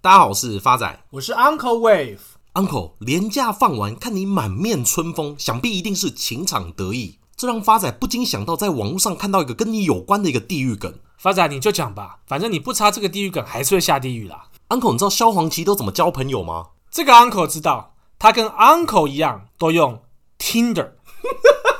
[0.00, 2.20] 大家好，我是发仔，我是 Uncle Wave。
[2.54, 7.18] Uncle，廉价放完，看你满面春风，想必一定是情场得意。
[7.36, 10.94] 这让发仔不禁想到，在网络上看到一个跟你有关的一个地狱梗。
[11.18, 14.46] 发仔，你就讲吧，反正你不插这个地狱梗，还是会下地狱啦。
[14.68, 16.68] Uncle，你知道萧煌奇都怎么交朋友吗？
[16.92, 20.00] 这个 Uncle 知道，他跟 Uncle 一样，都用
[20.38, 20.92] Tinder。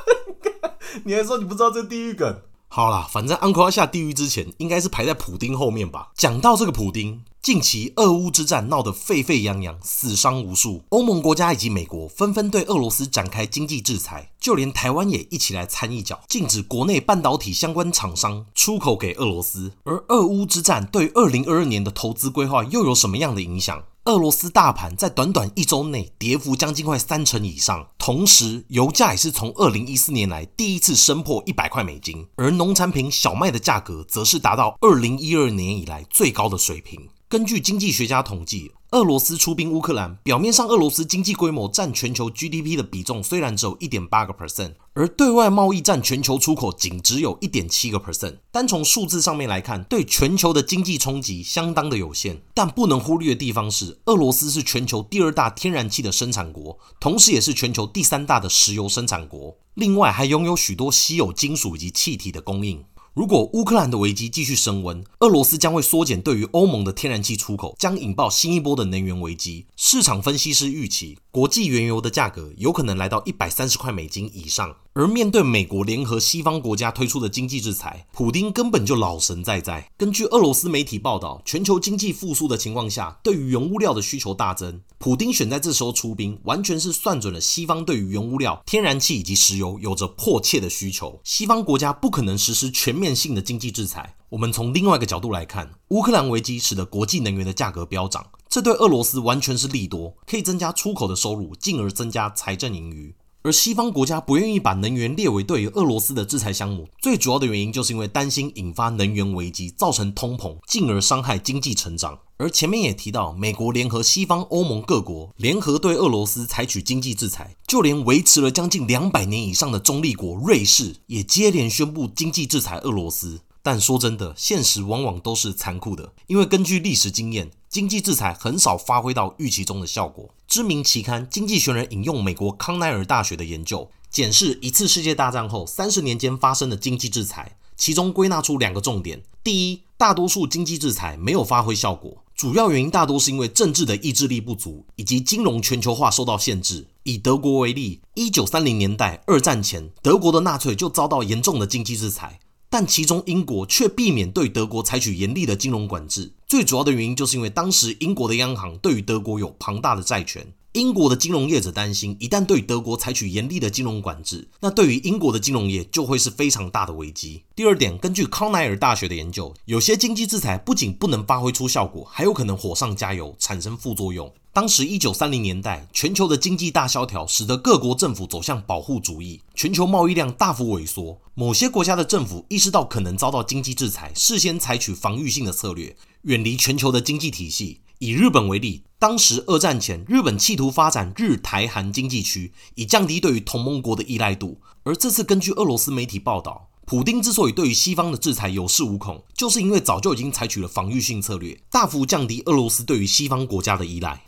[1.05, 2.41] 你还说你不知道这地狱梗？
[2.71, 6.11] 好啦，反正 Uncle 要下地狱之前，应该是排在普丁后面吧。
[6.15, 7.23] 讲到这个普丁。
[7.41, 10.83] 近期俄乌之战闹得沸沸扬扬，死伤无数。
[10.89, 19.71] 欧盟国家以及美国纷纷对俄罗斯展开经济制裁，就连台湾也一起来掺一脚，禁止国内半导体相关厂商出口给俄罗斯。
[19.85, 23.83] 而俄乌之战对二零二二年的投资规划又有什么样的影响？
[24.09, 37.07] 俄罗斯大盘在短短一周内跌幅将近快三成以上，同时油价也是从二零一四年来第一次升破一百块美金，而农产品小麦的价格则是达到二零一二年以来最高的水平。
[37.29, 48.37] 根据经济学家统计，俄罗斯出兵乌克兰，表面上俄罗斯经济规模占全球 GDP 的比重虽然只有一点八个 percent，而对外贸易占全球出口仅只有一点七个 percent。
[48.51, 52.41] 单从数字上面来看，对全球的经济冲击相当的有限。
[52.55, 62.83] 但不能忽略的地方是，俄罗斯是全球第二大天然气的生产国，同时也是全球第三大的石油生产国，另外还拥有许多稀有金属以及气体的供应。
[63.19, 69.65] 如果乌克兰的危机继续升温，俄罗斯将会缩减对于欧盟的天然气出口，将引爆新一波的能源危机。
[69.75, 74.73] 市场分析师预期，国际原油的价格有可能来到一百三十块美金以上。
[74.93, 79.89] 而面对美国联合西方国家推出的经济制裁，普丁根本就老神在在。
[79.95, 84.81] 根据俄罗斯媒体报道，全球经济复苏的情况下，对于原物料的需求大增。
[84.97, 91.21] 普丁选在这时候出兵，完全是算准了西方对于原物料、天然气以及石油有着迫切的需求。
[91.23, 94.15] 西方国家不可能实施全面性的经济制裁。
[94.29, 103.15] 我们从另外一个角度来看，乌克兰危机使得国际能源的价格飙涨，这对俄罗斯完全是利多，可以增加出口的收入，进而增加财政盈余。
[103.41, 112.19] 而西方国家不愿意把能源列为对于俄罗斯的制裁项目，最主要的原因就是因为担心引发能源危机，造成通膨，进而伤害经济成长。
[112.35, 123.39] 而前面也提到，美国联合西方欧盟各国联合对俄罗斯采取经济制裁，就连维持了将近两百年以上的中立国瑞士也接连宣布经济制裁俄罗斯。
[123.61, 130.29] 但说真的，现实往往都是残酷的，因为根据历史经验，经济制裁很少发挥到预期中的效果。
[130.47, 146.87] 知名期刊《经济学人》引用美国康奈尔大学的研究，检视一次世界大战后三十年间发生的经济制裁，其中归纳出两个重点：第一，大多数经济制裁没有发挥效果，主要原因大多是因为政治的意志力不足，以及金融全球化受到限制。
[147.03, 152.39] 以德国为例，一九三零年代二战前，德国的纳粹就遭到严重的经济制裁。
[152.69, 160.45] 但其中英国却避免对德国采取严厉的金融管制，最主要的原因就是因为当时英国的央行对于德国有庞大的债权。
[160.73, 167.41] 英国的金融业者担心，一旦对德国采取严厉的金融管制，那对于英国的金融业就会是非常大的危机。
[167.55, 174.31] 第二点，根据康奈尔大学的研究，有些经济制裁不仅不能发挥出效果，还有可能火上加油，产生副作用。
[174.59, 181.17] 当时一九三零年代，全球的经济大萧条使得各国政府走向保护主义，全球贸易量大幅萎缩。
[181.33, 187.79] 某些国家的政府意识到可能遭到经济制裁，事先采取防御性的策略，远离全球的经济体系。
[187.99, 194.59] 以日本为例，当时二战前，日本企图发展日台韩经济区，以降低对于同盟国的依赖度。
[194.83, 204.21] 而这次根据俄罗斯媒体报道，普丁之所以对于西方的制裁有恃无恐，就是因为早就已经采取了防御性策略，大幅降低俄罗斯对于西方国家的依赖。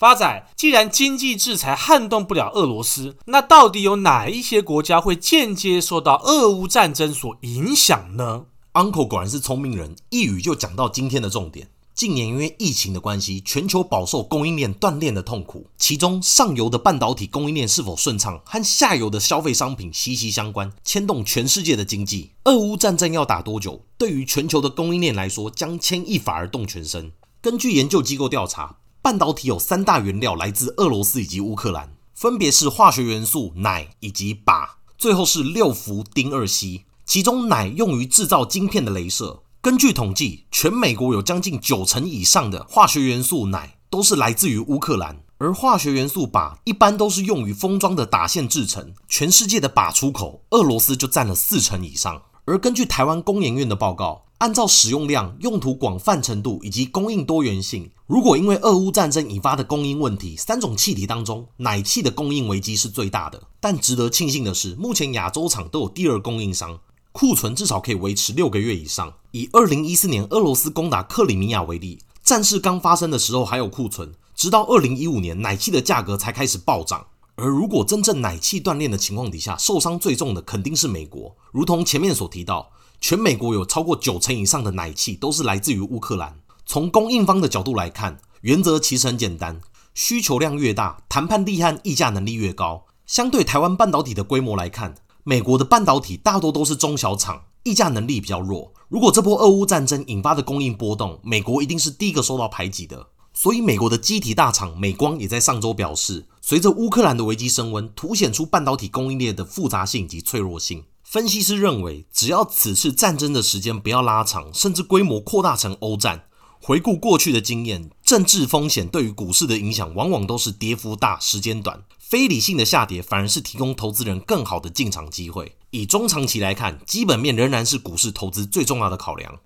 [0.00, 11.68] 发仔，既然经济制裁撼动不了俄罗斯，那到底有哪一些国家会间接受到俄乌战争所影响呢？Uncle 果然是聪明人，一语就讲到今天的重点。
[11.94, 15.66] 近年因为疫情的关系，全球饱受供应链断裂的痛苦。
[15.76, 22.30] 其中上游的半导体供应链是否顺畅，和下游的消费商品息息相关，牵动全世界的经济。
[22.44, 23.84] 俄乌战争要打多久？
[23.98, 27.12] 对于全球的供应链来说，将牵一发而动全身。
[27.42, 28.76] 根据研究机构调查，
[29.10, 36.84] 半导体有三大原料来自俄罗斯以及乌克兰，分别是化学元素钠以及鈀，最后是六氟丁二烯。
[37.04, 39.42] 其中钠用于制造晶片的镭射。
[39.60, 48.94] 根据统计，全美国有将近九成以上的化学元素钠都是来自于乌克兰，而化学元素鈀一般都是用于封装的打线制成。
[49.08, 52.22] 全世界的鈀出口，俄罗斯就占了四成以上。
[52.44, 63.42] 而根据台湾工研院的报告，按照使用量、用途广泛程度以及供应多元性，如果因为俄乌战争引发的供应问题，三种气体当中，氖气的供应危机是最大的。
[63.60, 66.80] 但值得庆幸的是，目前亚洲厂都有第二供应商。
[67.12, 69.12] 库存至少可以维持六个月以上。
[69.32, 77.06] 以二零一四年俄罗斯攻打克里米亚为例，战事刚发生的时候还有库存，直到二零一五年奶气的价格才开始暴涨。
[77.36, 81.36] 而如果真正奶气断链的情况底下，受伤最重的肯定是美国。
[81.52, 82.70] 如同前面所提到，
[83.00, 86.40] 全美国有超过九成以上的奶气都是来自于乌克兰。
[86.66, 89.60] 从供应方的角度来看，原则其实很简单：
[89.94, 92.86] 需求量越大，谈判力和议价能力越高。
[93.06, 94.94] 相对台湾半导体的规模来看，
[95.24, 98.72] 美国的半导体大多都是中小厂，议价能力比较弱。
[98.88, 103.08] 如果这波俄乌战争引发的供应波动，美国一定是第一个受到排挤的。
[103.32, 110.84] 所以，美国的机体大厂美光也在上周表示，随着乌克兰的危机升温，凸显出半导体供应链的复杂性及脆弱性。
[111.10, 116.26] 分析师认为，只要此次战争的时间不要拉长，甚至规模扩大成欧战，
[116.62, 125.56] 回顾过去的经验，政治风险对于股市的影响往往都是跌幅大、时间短，非理性的下跌反而是提供投资人更好的进场机会。
[125.70, 129.40] 以中长期来看，基本面仍然是股市投资最重要的考量。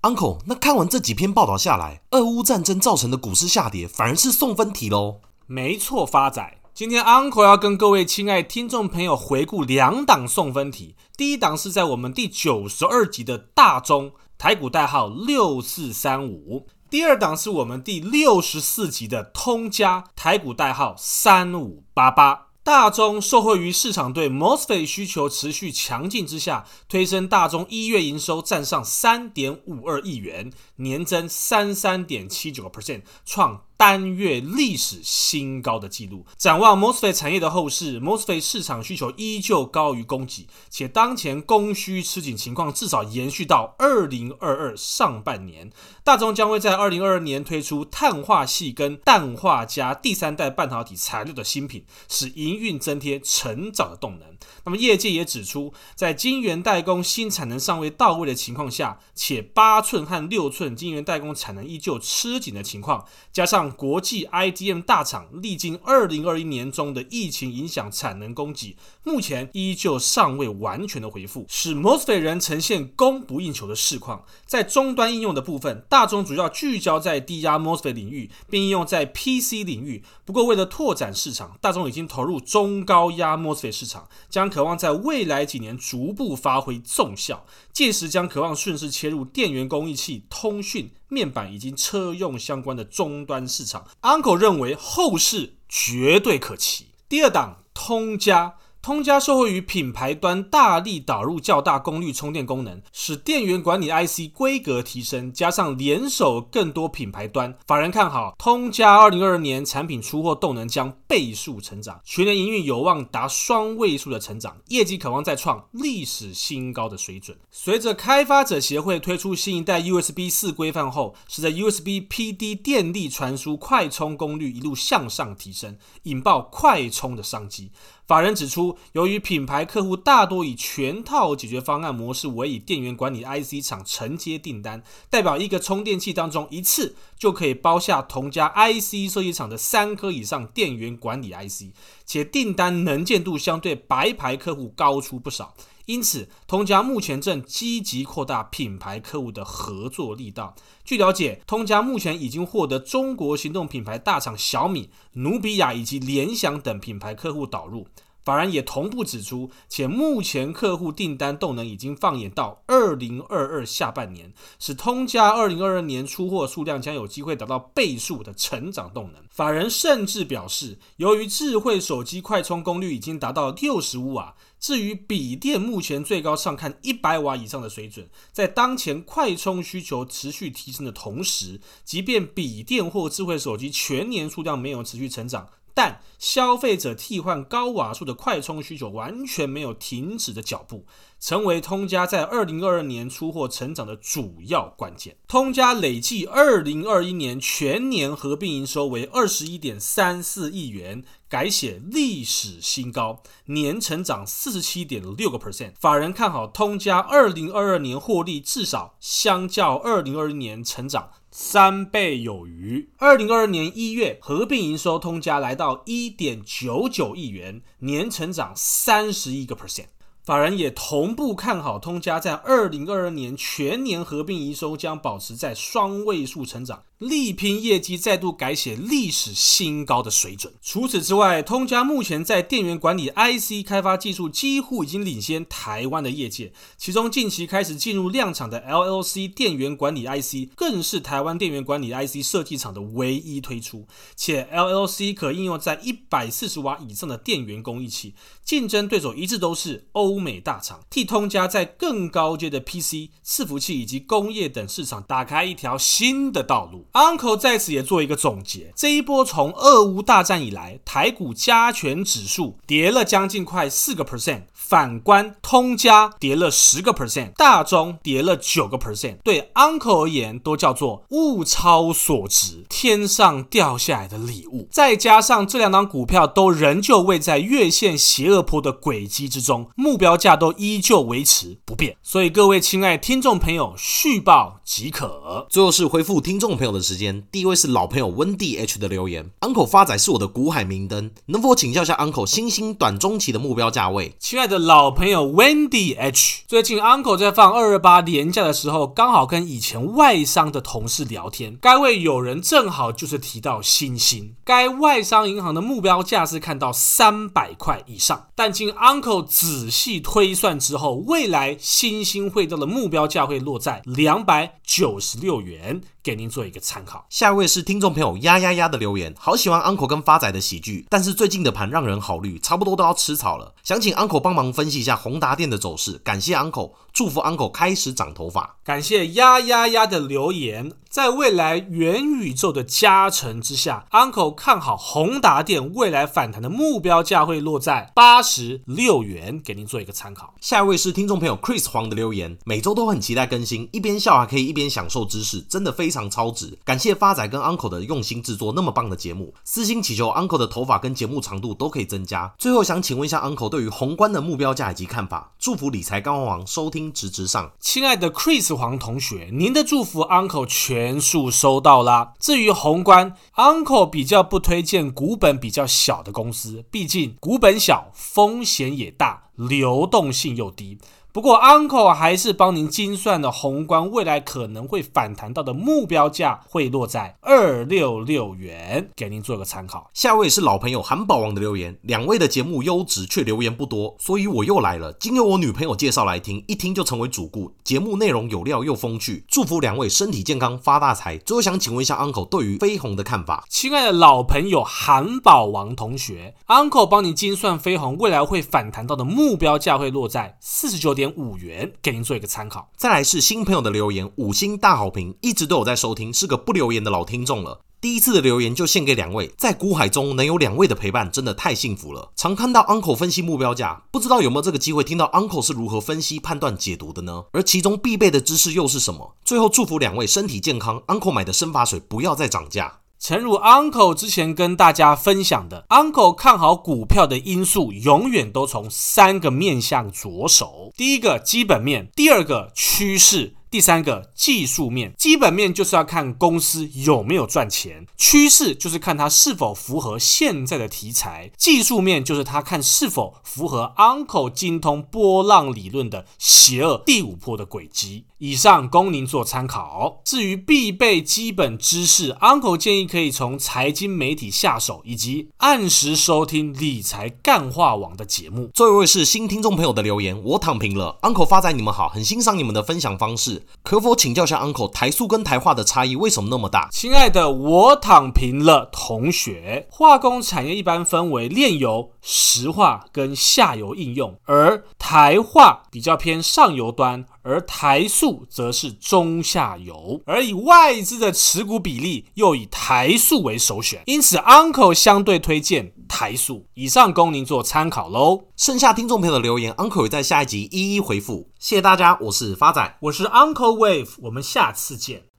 [0.00, 5.20] Uncle，那看完这几篇报道下来，俄乌战争造成的股市下跌，反而是送分题喽？
[5.46, 10.94] 没错，发仔，今天 Uncle 要跟各位亲爱听众朋友回顾两档送分题。
[11.16, 22.46] 第一档是在我们第九十二集的大中台股代号六四三五，第二档是我们第六十四集的通家台股代号三五八八。
[22.62, 36.26] 大中受惠于市场对 MOSFET 需求持续强劲之下，推升大中一月营收站上三点五二亿元，年增三三点七九个 percent，创单月历史新高的记录。
[36.36, 45.72] 展望 MOSFET 产业的后市，MOSFET 市场需求依旧高于供给，且当前供需吃紧情况至少延续到二零二二上半年。
[46.04, 54.28] 大中将会在二零二二年推出碳化矽跟氮化镓第三代半导体材料的新品，使营运增添成长的动能。
[54.66, 74.24] 那么业界也指出，在晶圆代工新产能尚未到位的情况下，且八寸和六寸晶圆代工产能依旧吃紧的情况，加上国际 IDM 大厂历经二零二一年中的疫情影响，产能供给目前依旧尚未完全的恢复，使 MOSFET 仍呈现供不应求的市况。
[74.46, 80.02] 在终端应用的部分，大中主要聚焦在低压 MOSFET 领域，并应用在 PC 领域。
[80.24, 87.46] 不过，为了拓展市场，大中已经投入中高压 MOSFET 市场，将渴望在未来几年逐步发挥综效。
[87.72, 90.90] 届时将渴望顺势切入电源供应器、通讯。
[91.10, 96.86] 面板以及车用相关的终端市场，Uncle 认为后市绝对可期。
[97.08, 98.54] 第二档，通家。
[98.82, 117.38] 通家受惠于品牌端大力导入较大功率充电功能，使电源管理 IC 规格提升，加上联手更多品牌端，法人看好通家二零二二年产品出货动能将倍数成长，全年营运有望达双位数的成长，业绩可望再创历史新高的水准。
[117.50, 127.70] 随着开发者协会推出新一代 USB 四规范后，使得 USB PD 电力传输快充功率一路向上提升，引爆快充的商机。
[128.10, 141.72] 法人指出，由于品牌客户大多以全套解决方案模式为以电源管理 IC 厂承接订单，代表一个充电器当中一次就可以包下同家 IC 设计厂的三颗以上电源管理 IC，
[142.04, 145.54] 且订单能见度相对白牌客户高出不少。
[145.90, 150.54] 因此，通家目前正积极扩大品牌客户的合作力道。
[150.84, 157.88] 据了解，通家目前已经获得中国行动品牌大厂小米、努比亚以及联想等品牌客户导入。
[158.22, 169.22] 法人也同步指出，且目前客户订单动能已经放眼到二零二二下半年，使通家二零二二年出货数量将有机会达到倍数的成长动能。
[169.30, 185.48] 法人甚至表示，由于智慧手机快充功率已经达到六十五瓦，至于笔电目前最高上看一百瓦以上的水准，在当前快充需求持续提升的同时，即便笔电或智慧手机全年数量没有持续成长。
[185.74, 190.84] 但消费者替换高瓦数的快充需求完全没有停止的脚步，
[191.18, 195.16] 成为通家在二零二二年出货成长的主要关键。
[195.26, 205.72] 通家累计二零二一年全年合并营收为二十一点三四亿元，改写历史新高，年成长四十七点六个 percent。
[205.80, 211.10] 法人看好通家二零二二年获利至少相较二零二一年成长。
[211.30, 212.90] 三倍有余。
[212.98, 219.86] 二零二二年一月合并营收通家来到一点九九亿元，年成长三十一个 percent。
[220.22, 230.52] 法人也同步看好通家在二零二二年全年合并营收将保持在双位数成长，力拼业绩再度改写历史新高的水准。
[230.60, 248.14] 除此之外，通家目前在电源管理 IC 开发技术几乎已经领先台湾的业界，其中近期开始进入量产的 LLC 电源管理 IC，更是台湾电源管理 IC 设计厂的唯一推出，且 LLC 可应用在一百四十瓦以上的电源供应器，
[248.44, 256.84] 竞争对手一致都是欧美大厂，替通家在更高阶的 PC、伺服器以及工业等市场打开一条新的道路。
[256.92, 274.68] Uncle 在此也做一个总结：这一波从俄乌大战以来，台股加权指数跌了将近快四个 percent，反观通家跌了十个 percent，大中跌了九个 percent，对 Uncle 而言都叫做物超所值，天上掉下来的礼物。
[274.70, 281.96] 再加上这两档股票都仍旧位在月线斜恶坡的轨迹之中，目标价都依旧维持不变。
[282.00, 285.48] 所以各位亲爱听众朋友，续报即可。
[285.50, 294.14] 最后是回复听众朋友的时间，第一位是老朋友温蒂 H 的留言：Uncle 发仔是我的股海明灯，能否请教一下 Uncle 新兴短中期的目标价位？
[294.20, 315.80] 亲爱的老朋友 Wendy H，最近 Uncle 在放二二八年假的时候，刚好跟以前外商的同事聊天，该位友人正好就是提到新兴，该外商银行的目标价是看到三百块以上，但经 Uncle 仔细推算之后，未来新兴会到的目标价会落在两百九十六元。
[316.02, 317.06] 给您做一个参考。
[317.08, 323.54] 下一位是听众朋友丫丫丫的留言，好喜欢 Uncle 跟发仔的喜剧，但是最近的盘让人好绿，差不多都要吃草了。
[323.62, 325.98] 想请 Uncle 帮忙分析一下宏达电的走势。
[325.98, 328.56] 感谢 Uncle，祝福 Uncle 开始长头发。
[328.64, 340.34] 感谢丫丫丫的留言，在未来元宇宙的加成之下，Uncle 看好宏达电未来反弹的目标价会落在八十六元，给您做一个参考。
[340.40, 345.90] 下一位是听众朋友 Chris 黄的留言，每周都很期待更新，一边笑还可以一边享受知识，真的非。
[345.90, 352.32] 非常超值，感谢发仔跟 Uncle 的用心制作那么棒的节目，私心祈求 Uncle 的头发跟节目长度都可以增加。
[352.38, 357.50] 最后想请问一下 Uncle 对于宏观的目标价以及看法，祝福理财高王收听直直上。
[357.58, 362.12] 亲爱的 Chris 黄同学，您的祝福 Uncle 全数收到啦。
[362.20, 370.78] 至于宏观，Uncle 比较不推荐股本比较小的公司，毕竟股本小，风险也大，流动性又低。
[371.12, 379.90] 不过，Uncle 还是帮您精算了宏观未来可能会反弹到的目标价，会落在二六六元，给您做个参考。
[379.92, 384.92] 下位是老朋友韩宝王的留言，两位的节目优质，却留言不多，所以我又来了。
[384.92, 391.18] 经由我女朋友介绍来听，一听就成为主顾，节目内容有料又风趣，祝福两位身体健康，发大财。
[391.18, 393.44] 最后想请问一下 Uncle 对于飞鸿的看法。
[393.48, 400.99] 亲爱的老朋友韩宝王同学，Uncle 帮你精算飞鸿未来会反弹到的目标价会落在四十九点。
[401.00, 402.70] 点五元，给您做一个参考。
[402.76, 407.62] 再来是新朋友的留言，五星大好评，一直都有在收听，是个不留言的老听众了。
[407.80, 412.10] 第一次的留言就献给两位，在股海中能有两位的陪伴，真的太幸福了。
[412.14, 417.24] 常看到 Uncle 分析目标价，不知道有没有这个机会听到 Uncle 是如何分析、判断、解读的呢？
[417.32, 419.16] 而其中必备的知识又是什么？
[419.24, 422.80] 最后祝福两位身体健康，Uncle 买的生发水不要再涨价。
[423.02, 433.36] 诚如 Uncle 之前跟大家分享的，Uncle 看好股票的因素永远都从三个面向着手：第一个基本面，第二个趋势。
[433.50, 448.04] 第三个技术面，基本面就是要看公司有没有赚钱，趋势就是看它是否符合现在的题材，技术面就是它看是否符合 Uncle 精通波浪理论的邪恶第五波的轨迹。
[448.18, 450.02] 以上供您做参考。
[450.04, 458.50] 至于必备基本知识，Uncle 建议可以从财经媒体下手，以及按时收听理财干话网的节目。
[458.52, 463.39] 最后位是新听众朋友的留言，我躺平了，Uncle 发仔你们好，很欣赏你们的分享方式。
[463.62, 466.68] 可否请教下 Uncle，台塑跟台化的差异为什么那么大？
[466.72, 469.66] 亲爱的，我躺平了，同学。
[469.70, 477.04] 化工产业一般分为炼油、石化跟下游应用，而台化比较偏上游端。
[477.22, 486.46] 而台塑则是中下游，而以外资的持股比例又以台塑为首选，因此 Uncle 相对推荐台塑。
[486.54, 488.24] 以上供您做参考喽。
[488.36, 491.28] 剩下听众朋友的留言，Uncle 会在下一集一一回复。
[491.38, 495.09] 谢谢大家，我是发仔，我是 Uncle Wave，我们下次见。